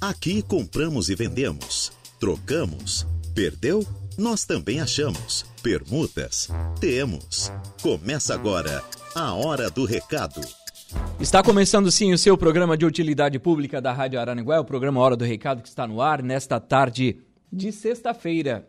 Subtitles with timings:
[0.00, 1.90] Aqui compramos e vendemos,
[2.20, 3.84] trocamos, perdeu?
[4.16, 5.44] Nós também achamos.
[5.60, 6.48] Permutas?
[6.80, 7.50] Temos.
[7.82, 8.80] Começa agora
[9.12, 10.40] a Hora do Recado.
[11.18, 15.16] Está começando sim o seu programa de utilidade pública da Rádio Araranguá, o programa Hora
[15.16, 17.18] do Recado que está no ar nesta tarde
[17.52, 18.68] de sexta-feira.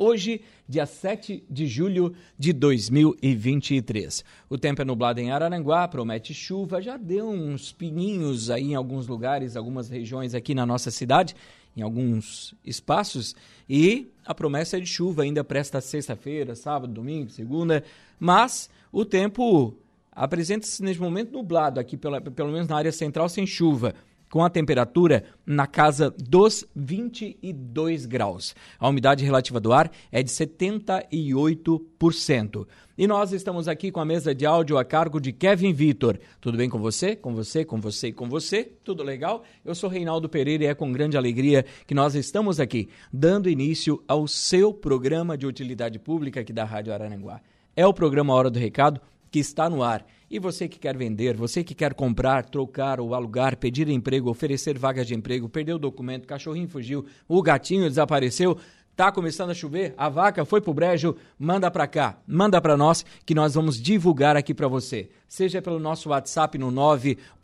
[0.00, 4.24] Hoje, dia 7 de julho de 2023.
[4.48, 9.08] O tempo é nublado em Araranguá, promete chuva, já deu uns pininhos aí em alguns
[9.08, 11.34] lugares, algumas regiões aqui na nossa cidade,
[11.76, 13.34] em alguns espaços,
[13.68, 17.82] e a promessa é de chuva ainda para esta sexta-feira, sábado, domingo, segunda,
[18.20, 19.74] mas o tempo
[20.12, 23.96] apresenta-se neste momento nublado aqui, pela, pelo menos na área central, sem chuva
[24.30, 28.56] com a temperatura na casa dos 22 graus.
[28.78, 32.66] A umidade relativa do ar é de 78%.
[32.96, 36.18] E nós estamos aqui com a mesa de áudio a cargo de Kevin Vitor.
[36.40, 37.14] Tudo bem com você?
[37.14, 38.64] Com você, com você e com você?
[38.82, 39.44] Tudo legal?
[39.64, 44.02] Eu sou Reinaldo Pereira e é com grande alegria que nós estamos aqui dando início
[44.08, 47.40] ao seu programa de utilidade pública aqui da Rádio Araranguá.
[47.76, 50.06] É o programa Hora do Recado que está no ar.
[50.30, 54.78] E você que quer vender, você que quer comprar, trocar ou alugar, pedir emprego, oferecer
[54.78, 58.58] vagas de emprego, perdeu o documento, cachorrinho fugiu, o gatinho desapareceu,
[58.98, 63.04] tá começando a chover, a vaca foi pro brejo, manda para cá, manda para nós
[63.24, 65.08] que nós vamos divulgar aqui para você.
[65.28, 66.72] Seja pelo nosso WhatsApp no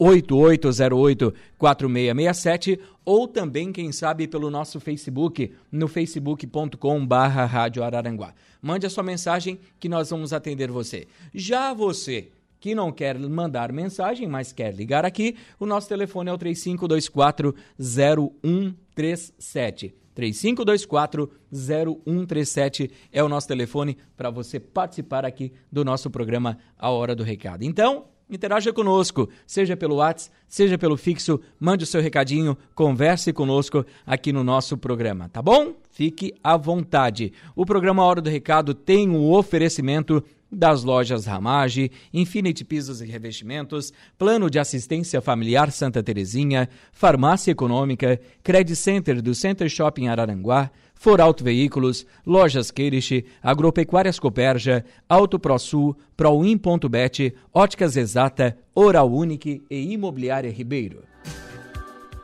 [0.01, 8.35] 988084667 ou também, quem sabe, pelo nosso Facebook no facebook.com/barra Rádio Araranguá.
[8.61, 11.07] Mande a sua mensagem que nós vamos atender você.
[11.33, 16.33] Já você que não quer mandar mensagem, mas quer ligar aqui, o nosso telefone é
[16.33, 20.03] o 3524 0137.
[20.15, 27.15] 3524 0137 é o nosso telefone para você participar aqui do nosso programa A Hora
[27.15, 27.65] do Recado.
[27.65, 33.85] Então, interaja conosco, seja pelo WhatsApp, seja pelo fixo, mande o seu recadinho, converse conosco
[34.07, 35.75] aqui no nosso programa, tá bom?
[35.91, 37.33] Fique à vontade.
[37.55, 40.23] O programa A Hora do Recado tem um oferecimento
[40.55, 48.21] das lojas Ramage, Infinity Pisos e Revestimentos, Plano de Assistência Familiar Santa Terezinha, Farmácia Econômica,
[48.43, 57.35] Credit Center do Center Shopping Araranguá, Foralto Veículos, Lojas Queirish, Agropecuárias Coperja, Auto ProSul, Proin.bet,
[57.53, 61.03] Óticas Exata, Oral Unique e Imobiliária Ribeiro.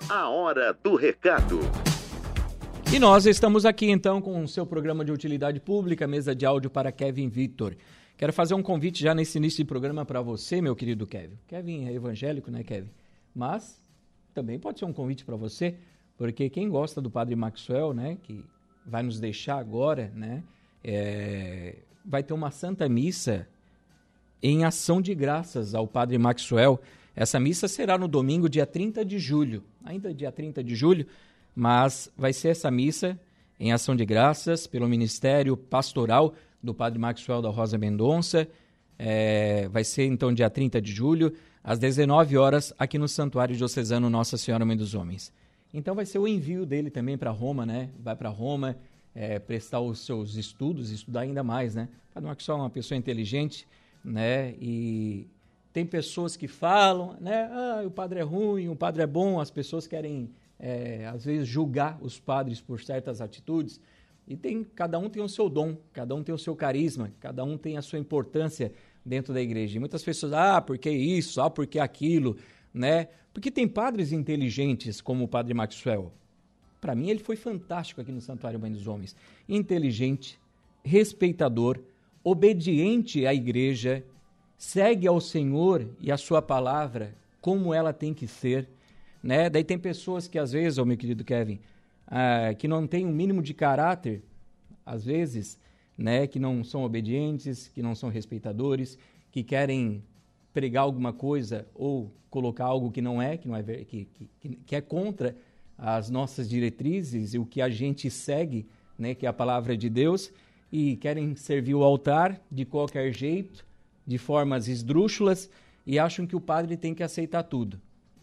[0.08, 1.60] A Hora do Recado.
[2.92, 6.68] E nós estamos aqui então com o seu programa de utilidade pública, mesa de áudio
[6.68, 7.76] para Kevin Vitor.
[8.20, 11.38] Quero fazer um convite já nesse início de programa para você, meu querido Kevin.
[11.48, 12.90] Kevin é evangélico, né, Kevin?
[13.34, 13.82] Mas
[14.34, 15.76] também pode ser um convite para você,
[16.18, 18.44] porque quem gosta do Padre Maxwell, né, que
[18.84, 20.42] vai nos deixar agora, né,
[20.84, 23.48] é, vai ter uma santa missa
[24.42, 26.78] em ação de graças ao Padre Maxwell.
[27.16, 31.06] Essa missa será no domingo, dia 30 de julho, ainda dia 30 de julho,
[31.56, 33.18] mas vai ser essa missa
[33.58, 38.48] em ação de graças pelo Ministério Pastoral do Padre Maxwell da Rosa Mendonça.
[38.98, 41.32] É, vai ser então dia 30 de julho,
[41.64, 45.32] às 19 horas, aqui no Santuário Diocesano Nossa Senhora Mãe dos Homens.
[45.72, 47.90] Então vai ser o envio dele também para Roma, né?
[47.98, 48.76] Vai para Roma
[49.14, 51.88] é, prestar os seus estudos, estudar ainda mais, né?
[52.10, 53.66] O Padre Maxwell é uma pessoa inteligente,
[54.04, 54.54] né?
[54.60, 55.26] E
[55.72, 57.48] tem pessoas que falam, né?
[57.52, 59.38] Ah, o padre é ruim, o padre é bom.
[59.38, 63.80] As pessoas querem, é, às vezes, julgar os padres por certas atitudes.
[64.26, 67.44] E tem, cada um tem o seu dom, cada um tem o seu carisma, cada
[67.44, 68.72] um tem a sua importância
[69.04, 69.76] dentro da igreja.
[69.76, 71.40] E muitas pessoas, ah, por que isso?
[71.40, 72.36] Ah, por que aquilo?
[72.72, 73.08] Né?
[73.32, 76.12] Porque tem padres inteligentes como o padre Maxwell.
[76.80, 79.14] Para mim, ele foi fantástico aqui no Santuário Mãe dos Homens.
[79.48, 80.38] Inteligente,
[80.82, 81.78] respeitador,
[82.24, 84.04] obediente à igreja,
[84.56, 88.68] segue ao Senhor e a sua palavra como ela tem que ser.
[89.22, 89.50] Né?
[89.50, 91.60] Daí tem pessoas que às vezes, oh, meu querido Kevin,
[92.10, 94.22] ah, que não têm um mínimo de caráter,
[94.84, 95.58] às vezes,
[95.96, 98.98] né, que não são obedientes, que não são respeitadores,
[99.30, 100.02] que querem
[100.52, 104.08] pregar alguma coisa ou colocar algo que não é, que não é que,
[104.40, 105.36] que, que é contra
[105.78, 108.66] as nossas diretrizes e o que a gente segue,
[108.98, 110.32] né, que é a palavra de Deus,
[110.72, 113.64] e querem servir o altar de qualquer jeito,
[114.06, 115.50] de formas esdrúxulas,
[115.86, 117.80] e acham que o padre tem que aceitar tudo.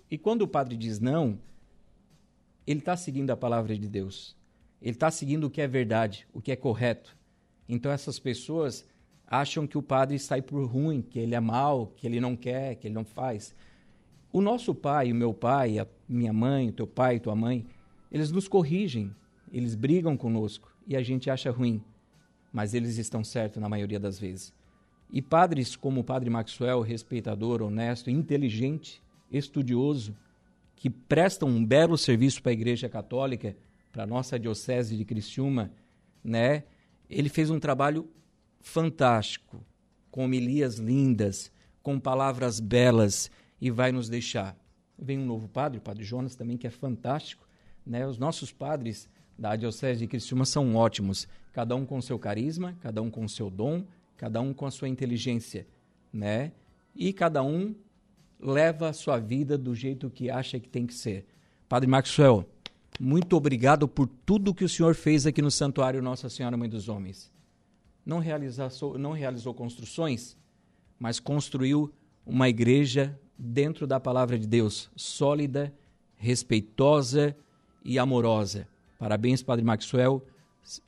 [0.09, 1.37] E quando o padre diz não,
[2.67, 4.35] ele está seguindo a palavra de Deus.
[4.81, 7.15] Ele está seguindo o que é verdade, o que é correto.
[7.67, 8.85] Então essas pessoas
[9.25, 12.75] acham que o padre sai por ruim, que ele é mau, que ele não quer,
[12.75, 13.55] que ele não faz.
[14.31, 17.65] O nosso pai, o meu pai, a minha mãe, o teu pai, tua mãe,
[18.11, 19.15] eles nos corrigem,
[19.51, 21.81] eles brigam conosco e a gente acha ruim,
[22.51, 24.53] mas eles estão certos na maioria das vezes.
[25.09, 30.13] E padres como o padre Maxwell, respeitador, honesto, inteligente, estudioso,
[30.77, 33.57] que prestam um belo serviço para a Igreja Católica,
[33.91, 35.71] para a nossa Diocese de Criciúma,
[36.23, 36.63] né?
[37.09, 38.07] Ele fez um trabalho
[38.61, 39.65] fantástico,
[40.11, 41.51] com homilias lindas,
[41.81, 44.55] com palavras belas e vai nos deixar.
[44.99, 47.47] Vem um novo padre, o Padre Jonas também, que é fantástico.
[47.85, 48.05] Né?
[48.05, 53.01] Os nossos padres da Diocese de Criciúma são ótimos, cada um com seu carisma, cada
[53.01, 53.85] um com seu dom,
[54.15, 55.65] cada um com a sua inteligência,
[56.11, 56.51] né?
[56.95, 57.75] E cada um
[58.39, 61.25] leva a sua vida do jeito que acha que tem que ser.
[61.67, 62.45] Padre Maxwell,
[62.99, 66.89] muito obrigado por tudo que o senhor fez aqui no Santuário Nossa Senhora Mãe dos
[66.89, 67.31] Homens.
[68.05, 70.37] Não realizou, não realizou construções,
[70.97, 71.93] mas construiu
[72.25, 75.73] uma igreja dentro da palavra de Deus, sólida,
[76.15, 77.35] respeitosa
[77.83, 78.67] e amorosa.
[78.97, 80.25] Parabéns, Padre Maxwell.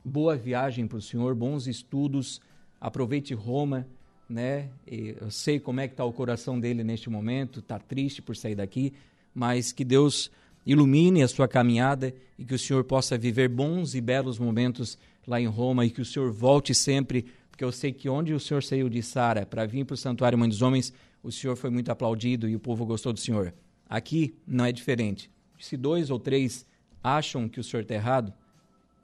[0.04, 2.40] Boa viagem para o senhor, bons estudos.
[2.80, 3.86] Aproveite Roma
[4.30, 4.68] né?
[4.86, 8.54] Eu sei como é que está o coração dele neste momento, está triste por sair
[8.54, 8.92] daqui,
[9.34, 10.30] mas que Deus
[10.64, 14.96] ilumine a sua caminhada e que o Senhor possa viver bons e belos momentos
[15.26, 18.38] lá em Roma e que o Senhor volte sempre, porque eu sei que onde o
[18.38, 20.92] Senhor saiu de Sara para vir para o Santuário Mãe dos Homens,
[21.22, 23.52] o Senhor foi muito aplaudido e o povo gostou do Senhor.
[23.88, 25.28] Aqui não é diferente.
[25.58, 26.64] Se dois ou três
[27.02, 28.32] acham que o Senhor está errado,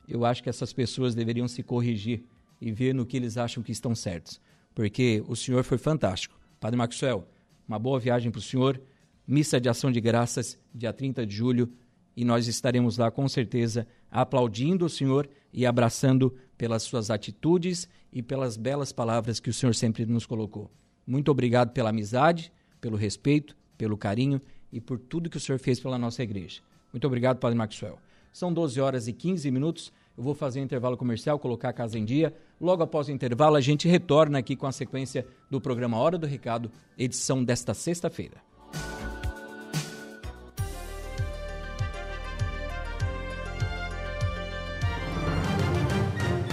[0.09, 2.23] eu acho que essas pessoas deveriam se corrigir
[2.61, 4.41] e ver no que eles acham que estão certos
[4.77, 6.39] porque o senhor foi fantástico.
[6.61, 7.27] Padre Maxwell,
[7.67, 8.79] uma boa viagem para o senhor.
[9.27, 11.73] Missa de Ação de Graças, dia 30 de julho,
[12.15, 18.23] e nós estaremos lá com certeza aplaudindo o senhor e abraçando pelas suas atitudes e
[18.23, 20.71] pelas belas palavras que o senhor sempre nos colocou.
[21.07, 25.81] Muito obrigado pela amizade, pelo respeito, pelo carinho e por tudo que o senhor fez
[25.81, 26.61] pela nossa igreja.
[26.93, 27.99] Muito obrigado, Padre Maxwell.
[28.31, 29.91] São 12 horas e 15 minutos.
[30.15, 32.35] Eu vou fazer um intervalo comercial, colocar a casa em dia.
[32.61, 36.27] Logo após o intervalo, a gente retorna aqui com a sequência do programa Hora do
[36.27, 38.37] Recado, edição desta sexta-feira.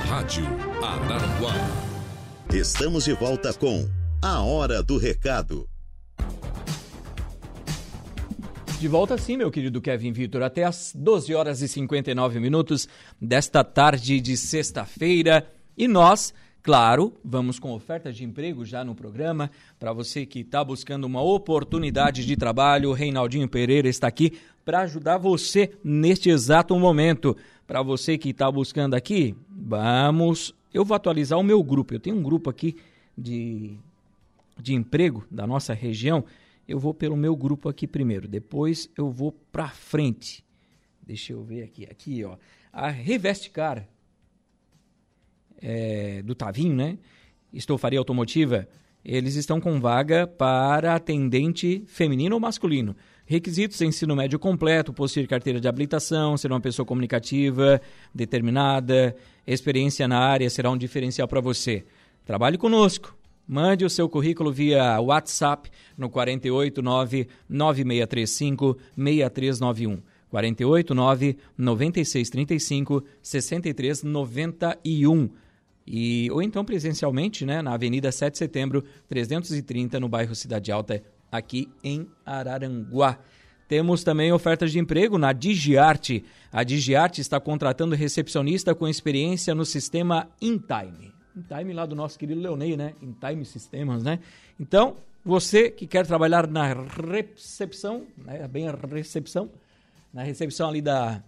[0.05, 0.45] Rádio
[0.83, 1.53] Araranguá.
[2.53, 3.89] Estamos de volta com
[4.21, 5.67] A Hora do Recado.
[8.79, 12.89] De volta sim, meu querido Kevin Vitor, até às 12 horas e 59 minutos
[13.19, 15.49] desta tarde de sexta-feira.
[15.77, 19.49] E nós, claro, vamos com ofertas de emprego já no programa.
[19.79, 24.33] Para você que está buscando uma oportunidade de trabalho, o Reinaldinho Pereira está aqui
[24.63, 27.35] para ajudar você neste exato momento.
[27.65, 30.53] Para você que está buscando aqui, vamos.
[30.73, 31.93] Eu vou atualizar o meu grupo.
[31.93, 32.75] Eu tenho um grupo aqui
[33.17, 33.77] de,
[34.59, 36.23] de emprego da nossa região
[36.67, 40.43] eu vou pelo meu grupo aqui primeiro, depois eu vou para frente.
[41.01, 42.37] Deixa eu ver aqui, aqui ó,
[42.71, 43.87] a Revestcar
[45.61, 46.97] é, do Tavinho, né?
[47.53, 48.67] Estofaria automotiva,
[49.03, 52.95] eles estão com vaga para atendente feminino ou masculino.
[53.25, 57.81] Requisitos: ensino médio completo, possuir carteira de habilitação, ser uma pessoa comunicativa,
[58.13, 59.15] determinada,
[59.45, 61.83] experiência na área será um diferencial para você.
[62.25, 63.15] Trabalhe conosco.
[63.45, 68.77] Mande o seu currículo via WhatsApp no 489 9635
[75.85, 75.85] 6391.
[75.85, 75.85] 489 9635 6391.
[75.85, 81.03] E, ou então presencialmente, né, na Avenida 7 de Setembro, 330, no bairro Cidade Alta,
[81.31, 83.19] aqui em Araranguá.
[83.67, 86.23] Temos também ofertas de emprego na Digiarte.
[86.51, 92.17] A Digiarte está contratando recepcionista com experiência no sistema InTime em time lá do nosso
[92.17, 92.93] querido Leonei, né?
[93.01, 94.19] Em time sistemas, né?
[94.59, 98.47] Então, você que quer trabalhar na recepção, né?
[98.47, 99.49] bem a recepção,
[100.13, 101.23] na recepção ali da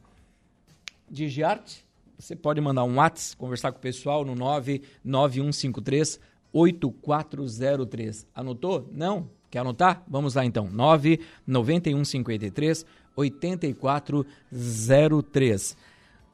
[1.10, 1.85] Digiarte,
[2.18, 6.20] você pode mandar um WhatsApp, conversar com o pessoal no 99153
[6.54, 8.28] 8403.
[8.34, 8.90] Anotou?
[8.92, 9.30] Não?
[9.52, 10.04] Quer anotar?
[10.08, 10.68] Vamos lá então.
[10.72, 15.78] 99153 8403.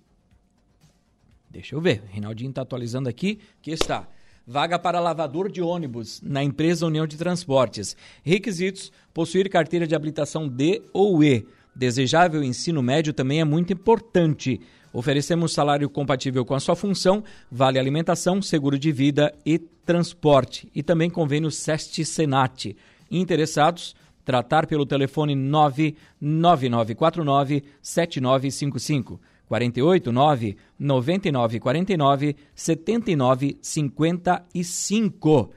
[1.50, 2.02] Deixa eu ver.
[2.08, 3.38] Reinaldinho está atualizando aqui.
[3.60, 4.08] Que está.
[4.46, 7.96] Vaga para lavador de ônibus na empresa União de Transportes.
[8.24, 14.60] Requisitos: possuir carteira de habilitação D ou E Desejável ensino médio também é muito importante.
[14.92, 20.68] Oferecemos salário compatível com a sua função, vale alimentação, seguro de vida e transporte.
[20.74, 22.76] E também convênio SEST Senat.
[23.10, 23.96] Interessados?
[24.24, 29.20] Tratar pelo telefone 99949 7955.
[29.48, 35.50] 489 9949 7955.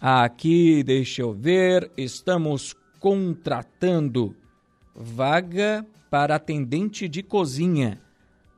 [0.00, 4.34] Aqui, deixa eu ver, estamos contratando
[4.94, 8.00] vaga para atendente de cozinha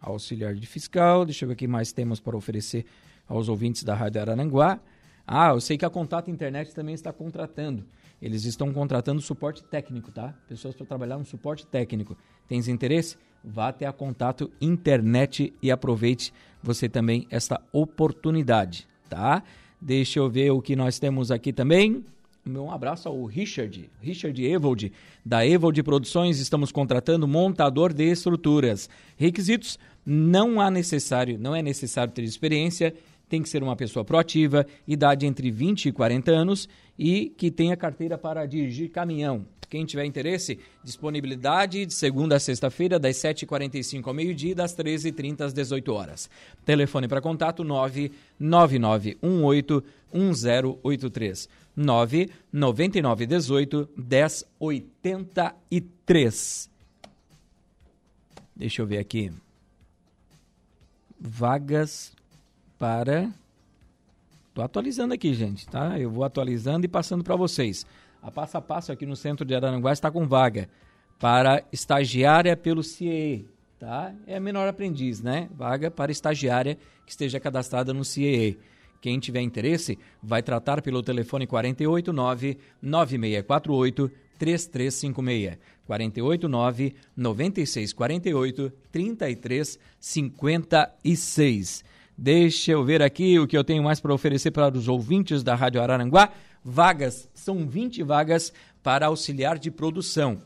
[0.00, 1.24] Auxiliar de fiscal.
[1.24, 2.84] Deixa eu ver o que mais temos para oferecer
[3.26, 4.80] aos ouvintes da Rádio Arananguá.
[5.26, 7.84] Ah, eu sei que a Contato Internet também está contratando.
[8.20, 10.34] Eles estão contratando suporte técnico, tá?
[10.48, 12.16] Pessoas para trabalhar no suporte técnico.
[12.46, 13.16] Tens interesse?
[13.42, 19.42] Vá até a Contato Internet e aproveite você também esta oportunidade, tá?
[19.80, 22.04] Deixa eu ver o que nós temos aqui também.
[22.44, 24.92] Um abraço ao Richard, Richard Evold,
[25.24, 26.40] da Evold Produções.
[26.40, 28.90] Estamos contratando montador de estruturas.
[29.16, 32.92] Requisitos: não há necessário, não é necessário ter experiência
[33.32, 36.68] tem que ser uma pessoa proativa, idade entre 20 e 40 anos
[36.98, 39.46] e que tenha carteira para dirigir caminhão.
[39.72, 45.40] Quem tiver interesse, disponibilidade de segunda a sexta-feira, das 7h45 ao meio-dia e das 13h30
[45.40, 46.28] às 18 horas.
[46.62, 51.48] Telefone para contato 99918 1083.
[51.74, 56.70] 99918 1083.
[58.54, 59.32] Deixa eu ver aqui.
[61.18, 62.12] Vagas
[62.78, 63.32] para.
[64.50, 65.98] Estou atualizando aqui, gente, tá?
[65.98, 67.86] Eu vou atualizando e passando para vocês.
[68.22, 70.68] A passo a passo aqui no centro de Araranguá está com vaga
[71.18, 73.48] para estagiária pelo CIE,
[73.80, 74.14] tá?
[74.28, 75.48] É menor aprendiz, né?
[75.52, 78.56] Vaga para estagiária que esteja cadastrada no CIE.
[79.00, 85.58] Quem tiver interesse, vai tratar pelo telefone 489 9648 3356.
[85.84, 91.84] 489 9648 3356.
[92.16, 95.56] Deixa eu ver aqui o que eu tenho mais para oferecer para os ouvintes da
[95.56, 96.32] Rádio Araranguá.
[96.64, 98.52] Vagas, são 20 vagas
[98.82, 100.40] para auxiliar de produção,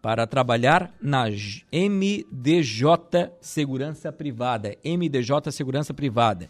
[0.00, 1.24] para trabalhar na
[1.72, 4.76] MDJ Segurança Privada.
[4.84, 6.48] MDJ Segurança Privada.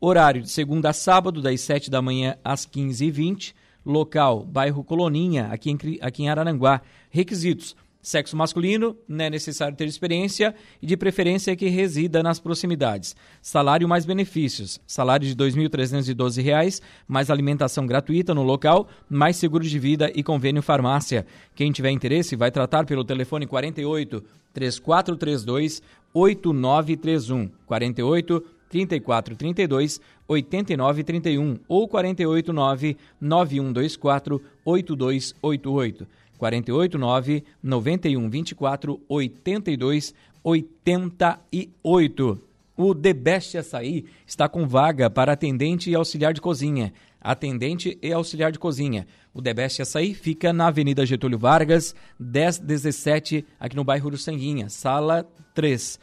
[0.00, 3.54] Horário de segunda a sábado, das 7 da manhã às 15h20.
[3.84, 6.82] Local, bairro Coloninha, aqui em, aqui em Araranguá.
[7.10, 7.74] Requisitos
[8.08, 13.14] Sexo masculino, não é necessário ter experiência e de preferência que resida nas proximidades.
[13.42, 14.80] Salário mais benefícios.
[14.86, 20.62] Salário de R$ 2.312, mais alimentação gratuita no local, mais seguro de vida e convênio
[20.62, 21.26] farmácia.
[21.54, 24.24] Quem tiver interesse vai tratar pelo telefone 48
[24.54, 25.82] 3432
[26.14, 36.06] 8931 48 3432 8931 ou 489 9124 8288.
[36.38, 42.40] 489 91 24 82 88.
[42.76, 46.92] O The Best Açaí está com vaga para atendente e auxiliar de cozinha.
[47.20, 49.06] Atendente e auxiliar de cozinha.
[49.34, 54.68] O The Best Açaí fica na Avenida Getúlio Vargas, 1017, aqui no bairro do Sanguinha,
[54.68, 55.98] sala 3.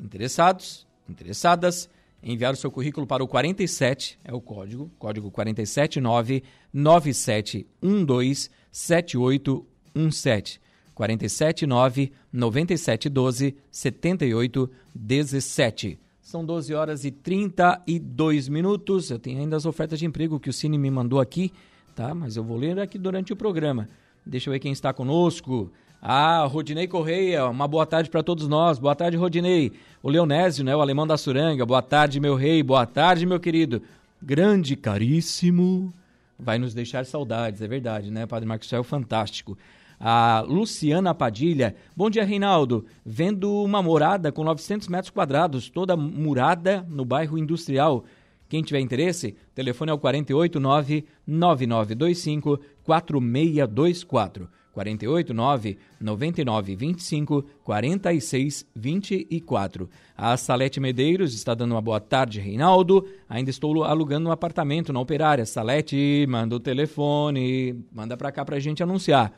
[0.00, 0.84] Interessados?
[1.08, 1.88] Interessadas?
[2.22, 10.60] Enviar o seu currículo para o 47, é o código, código 479 9712 7817
[10.94, 15.98] 479 9712 7817.
[16.20, 19.10] São 12 horas e 32 minutos.
[19.10, 21.50] Eu tenho ainda as ofertas de emprego que o Cine me mandou aqui,
[21.96, 22.14] tá?
[22.14, 23.88] Mas eu vou ler aqui durante o programa.
[24.24, 25.72] Deixa eu ver quem está conosco.
[26.02, 28.78] Ah, Rodinei Correia, uma boa tarde para todos nós.
[28.78, 29.72] Boa tarde, Rodinei.
[30.02, 31.66] O Leonésio, né, o alemão da Suranga.
[31.66, 32.62] Boa tarde, meu rei.
[32.62, 33.82] Boa tarde, meu querido.
[34.22, 35.92] Grande, caríssimo
[36.38, 38.26] vai nos deixar saudades, é verdade, né?
[38.26, 39.58] Padre Marcos Céu, fantástico.
[39.98, 42.86] A Luciana Padilha, bom dia, Reinaldo.
[43.04, 48.04] Vendo uma morada com 900 metros quadrados, toda murada no bairro industrial.
[48.48, 54.48] Quem tiver interesse, telefone é o 489 9925 4624.
[54.72, 59.88] 48 9 99 25 46 24.
[60.16, 63.06] A Salete Medeiros está dando uma boa tarde, Reinaldo.
[63.28, 65.44] Ainda estou alugando um apartamento na Operária.
[65.44, 69.32] Salete, manda o telefone, manda para cá para a gente anunciar.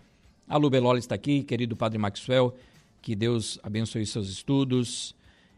[0.48, 2.54] A Lu Belola está aqui, querido Padre Maxwell,
[3.00, 5.14] que Deus abençoe seus estudos.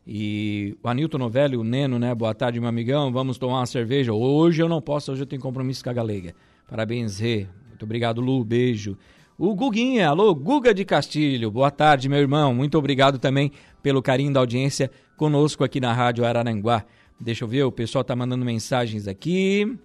[0.06, 2.14] E o Anilton Novelli, o Neno, né?
[2.14, 3.10] Boa tarde, meu amigão.
[3.10, 4.12] Vamos tomar uma cerveja.
[4.12, 6.34] Hoje eu não posso, hoje eu tenho compromisso com a Galega.
[6.68, 7.46] Parabéns, Rê.
[7.68, 8.44] Muito obrigado, Lu.
[8.44, 8.96] Beijo.
[9.36, 11.50] O Guguinha, alô, Guga de Castilho.
[11.50, 12.54] Boa tarde, meu irmão.
[12.54, 13.50] Muito obrigado também
[13.82, 16.84] pelo carinho da audiência conosco aqui na Rádio Araranguá.
[17.18, 19.76] Deixa eu ver, o pessoal tá mandando mensagens aqui.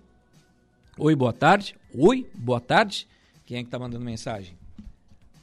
[0.99, 1.75] Oi, boa tarde.
[1.95, 3.07] Oi, boa tarde.
[3.43, 4.55] Quem é que tá mandando mensagem?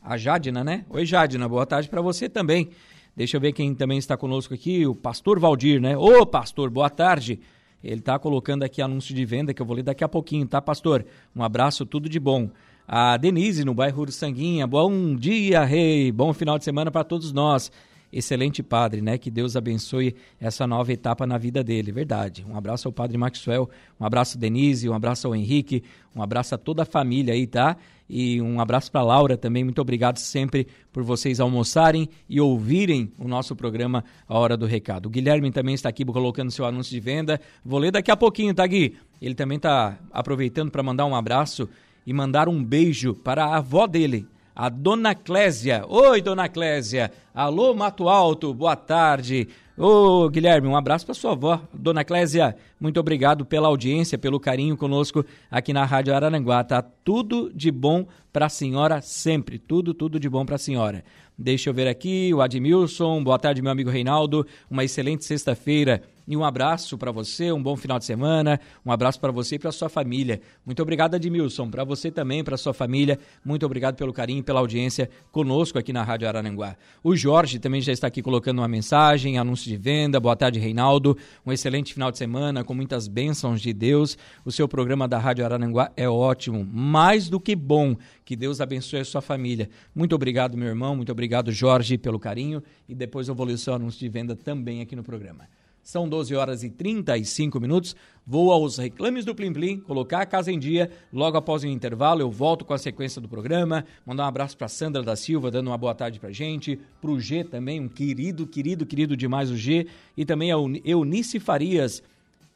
[0.01, 0.85] A Jadina, né?
[0.89, 2.71] Oi, Jadina, boa tarde para você também.
[3.17, 5.97] Deixa eu ver quem também está conosco aqui, o Pastor Valdir, né?
[5.97, 7.41] Ô, pastor, boa tarde.
[7.83, 10.63] Ele tá colocando aqui anúncio de venda que eu vou ler daqui a pouquinho, tá,
[10.63, 11.05] pastor?
[11.35, 12.51] Um abraço, tudo de bom
[12.87, 14.66] a Denise, no bairro do Sanguinha.
[14.66, 16.12] Bom dia, rei.
[16.12, 17.71] Bom final de semana para todos nós.
[18.12, 19.19] Excelente padre, né?
[19.19, 22.47] Que Deus abençoe essa nova etapa na vida dele, verdade.
[22.49, 25.83] Um abraço ao padre Maxwell, um abraço Denise, um abraço ao Henrique,
[26.14, 27.76] um abraço a toda a família aí, tá?
[28.09, 29.64] E um abraço para Laura também.
[29.64, 35.07] Muito obrigado sempre por vocês almoçarem e ouvirem o nosso programa A Hora do Recado.
[35.07, 37.40] O Guilherme também está aqui colocando seu anúncio de venda.
[37.64, 38.97] Vou ler daqui a pouquinho, tá, Gui?
[39.21, 41.69] Ele também está aproveitando para mandar um abraço
[42.07, 45.85] e mandar um beijo para a avó dele, a Dona Clésia.
[45.89, 47.11] Oi, Dona Clésia.
[47.35, 49.49] Alô, Mato Alto, boa tarde.
[49.77, 51.61] Ô, Guilherme, um abraço para sua avó.
[51.75, 56.65] Dona Clésia, muito obrigado pela audiência, pelo carinho conosco aqui na Rádio Araranguá.
[56.65, 59.59] Tá tudo de bom para a senhora sempre.
[59.59, 61.05] Tudo, tudo de bom para a senhora.
[61.37, 63.23] Deixa eu ver aqui, o Admilson.
[63.23, 64.47] Boa tarde, meu amigo Reinaldo.
[64.71, 69.21] Uma excelente sexta-feira e um abraço para você, um bom final de semana, um abraço
[69.21, 70.40] para você e para sua família.
[70.64, 73.18] Muito obrigado, Admilson, para você também, para sua família.
[73.45, 76.76] Muito obrigado pelo carinho, pela audiência conosco aqui na Rádio Araranguá.
[77.02, 80.18] O Jorge também já está aqui colocando uma mensagem, anúncio de venda.
[80.18, 81.17] Boa tarde, Reinaldo.
[81.45, 84.19] Um excelente final de semana com muitas bênçãos de Deus.
[84.45, 87.97] O seu programa da Rádio Araranguá é ótimo, mais do que bom.
[88.25, 89.71] Que Deus abençoe a sua família.
[89.95, 90.97] Muito obrigado, meu irmão.
[90.97, 92.60] Muito obrigado, Jorge, pelo carinho.
[92.89, 95.47] E depois eu vou ler o seu anúncio de venda também aqui no programa.
[95.87, 97.95] São 12 horas e 35 minutos.
[98.27, 100.91] Vou aos reclames do Plim Plim, colocar a casa em dia.
[101.13, 103.87] Logo após o intervalo, eu volto com a sequência do programa.
[104.05, 106.77] Mandar um abraço para Sandra da Silva, dando uma boa tarde para gente.
[107.01, 109.87] Para o G também, um querido, querido, querido demais o G.
[110.17, 112.03] E também a Eunice Farias,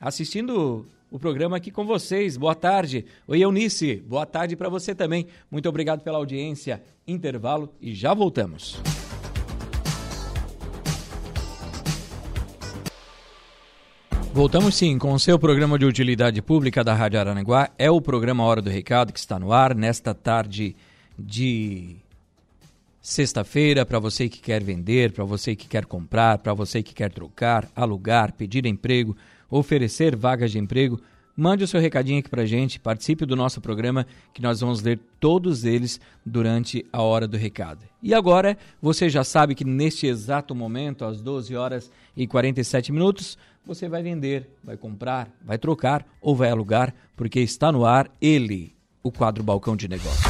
[0.01, 2.37] assistindo o programa aqui com vocês.
[2.37, 3.05] Boa tarde.
[3.29, 4.03] Oi, Eunice.
[4.09, 5.29] Boa tarde para você também.
[5.49, 6.83] Muito obrigado pela audiência.
[7.07, 8.83] Intervalo e já voltamos.
[14.41, 17.69] Voltamos sim com o seu programa de utilidade pública da Rádio Aranaguá.
[17.77, 20.75] É o programa Hora do Recado que está no ar nesta tarde
[21.19, 21.97] de
[23.03, 27.13] sexta-feira para você que quer vender, para você que quer comprar, para você que quer
[27.13, 29.15] trocar, alugar, pedir emprego,
[29.51, 30.99] oferecer vagas de emprego.
[31.37, 34.99] Mande o seu recadinho aqui para gente, participe do nosso programa que nós vamos ler
[35.21, 37.85] todos eles durante a hora do recado.
[38.03, 43.39] E agora, você já sabe que neste exato momento, às 12 horas e 47 minutos,
[43.67, 48.75] você vai vender, vai comprar, vai trocar ou vai alugar, porque está no ar ele,
[49.03, 50.25] o quadro Balcão de Negócios.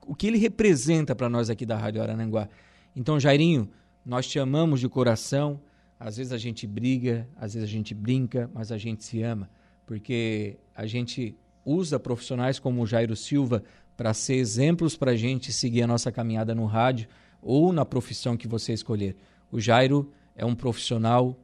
[0.06, 2.48] o que ele representa para nós aqui da Rádio Araranguá.
[2.94, 3.70] Então, Jairinho,
[4.04, 5.60] nós te amamos de coração.
[5.98, 9.48] Às vezes a gente briga, às vezes a gente brinca, mas a gente se ama
[9.92, 13.62] porque a gente usa profissionais como o Jairo Silva
[13.96, 17.08] para ser exemplos para a gente seguir a nossa caminhada no rádio
[17.40, 19.16] ou na profissão que você escolher.
[19.50, 21.36] O Jairo é um profissional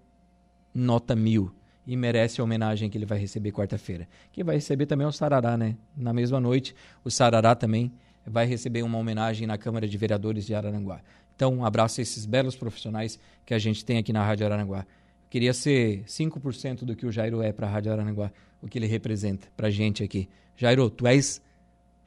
[0.74, 1.55] nota mil
[1.87, 4.07] e merece a homenagem que ele vai receber quarta-feira.
[4.31, 5.77] Quem vai receber também é o Sarará, né?
[5.96, 7.92] Na mesma noite, o Sarará também
[8.27, 11.01] vai receber uma homenagem na Câmara de Vereadores de Araranguá.
[11.35, 14.87] Então, um abraço a esses belos profissionais que a gente tem aqui na Rádio Araranguá.
[15.31, 18.87] Queria ser 5% do que o Jairo é para a Rádio Aranaguá, o que ele
[18.87, 20.29] representa para a gente aqui.
[20.57, 21.40] Jairo, tu és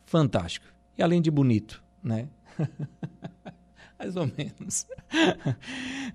[0.05, 0.65] fantástico.
[0.97, 2.27] E além de bonito, né?
[4.01, 4.87] Mais ou menos.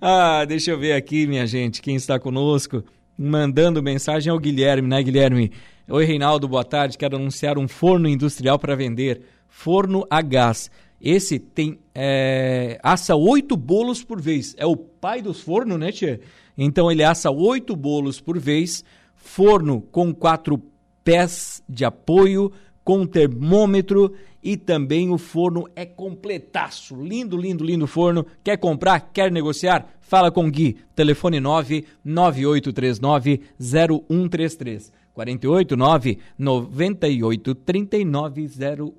[0.01, 2.83] ah, deixa eu ver aqui, minha gente, quem está conosco,
[3.17, 5.53] mandando mensagem é o Guilherme, né, Guilherme?
[5.87, 6.97] Oi, Reinaldo, boa tarde.
[6.97, 9.21] Quero anunciar um forno industrial para vender.
[9.47, 10.69] Forno a gás.
[10.99, 14.53] Esse tem é, assa oito bolos por vez.
[14.57, 16.19] É o pai dos fornos, né, tia?
[16.57, 18.83] Então ele assa oito bolos por vez,
[19.15, 20.61] forno com quatro
[21.05, 22.51] pés de apoio,
[22.83, 24.13] com termômetro
[24.47, 26.95] e também o forno é completaço.
[26.95, 28.25] Lindo, lindo, lindo forno.
[28.41, 29.11] Quer comprar?
[29.11, 29.97] Quer negociar?
[29.99, 30.77] Fala com Gui.
[30.95, 34.93] Telefone 99839 0133.
[35.13, 38.49] 48 9 98 39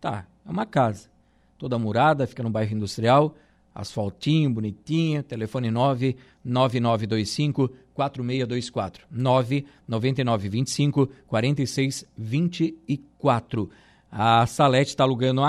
[0.00, 1.10] Tá, é uma casa.
[1.58, 3.34] Toda murada, fica no bairro industrial.
[3.74, 5.22] Asfaltinho, bonitinha.
[5.22, 9.06] Telefone 99925 4624.
[9.10, 13.70] 99925 4624.
[14.10, 15.42] A Salete está alugando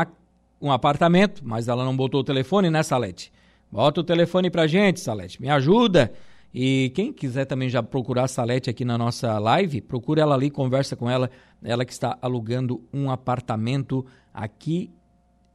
[0.62, 3.32] um apartamento, mas ela não botou o telefone, né, Salete?
[3.71, 5.41] Bota o telefone pra gente, Salete.
[5.41, 6.13] Me ajuda.
[6.53, 10.51] E quem quiser também já procurar a Salete aqui na nossa live, procura ela ali,
[10.51, 11.29] conversa com ela.
[11.63, 14.91] Ela que está alugando um apartamento aqui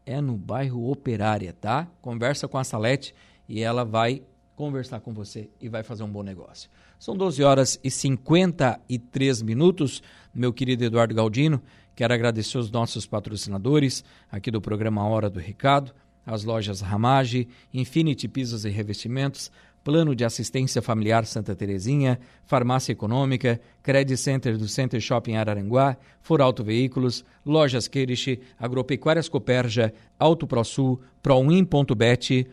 [0.05, 1.87] é no bairro Operária, tá?
[2.03, 3.15] Conversa com a Salete
[3.49, 4.23] e ela vai
[4.59, 6.69] conversar com você e vai fazer um bom negócio.
[6.99, 10.03] São 12 horas e 53 minutos,
[10.35, 11.63] meu querido Eduardo Galdino.
[11.95, 15.95] Quero agradecer os nossos patrocinadores aqui do programa Hora do Recado,
[16.27, 19.49] as lojas Ramage, Infinity Pisos e Revestimentos,
[19.85, 26.43] Plano de Assistência Familiar Santa Terezinha, Farmácia Econômica, Credit Center do Center Shopping Araranguá, For
[26.43, 32.49] Auto Veículos, Lojas Queriche, Agropecuárias Coperja, Auto ProSul, Proin.bet,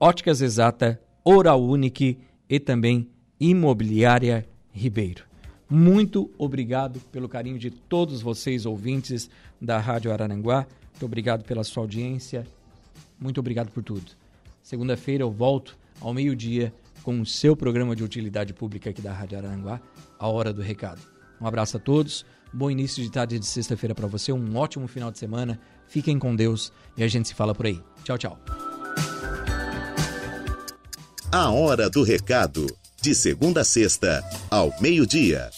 [0.00, 3.08] Óticas Exata, Oral Unique e também
[3.38, 5.24] Imobiliária Ribeiro.
[5.68, 9.30] Muito obrigado pelo carinho de todos vocês, ouvintes
[9.60, 10.66] da Rádio Araranguá.
[10.90, 12.46] Muito obrigado pela sua audiência.
[13.18, 14.12] Muito obrigado por tudo.
[14.62, 19.38] Segunda-feira eu volto ao meio-dia com o seu programa de utilidade pública aqui da Rádio
[19.38, 19.80] Araranguá,
[20.18, 21.00] A Hora do Recado.
[21.40, 25.10] Um abraço a todos, bom início de tarde de sexta-feira para você, um ótimo final
[25.10, 25.58] de semana.
[25.86, 27.80] Fiquem com Deus e a gente se fala por aí.
[28.04, 28.71] Tchau, tchau.
[31.34, 32.66] A Hora do Recado,
[33.00, 35.48] de segunda a sexta, ao meio-dia.